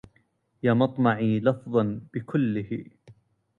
يا 0.63 0.73
مطمعي 0.73 1.39
لفظا 1.39 2.01
بكله 2.13 2.85